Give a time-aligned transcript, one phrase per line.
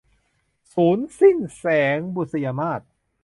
[0.73, 1.65] สูรย์สิ้นแส
[1.95, 2.81] ง- บุษยมาส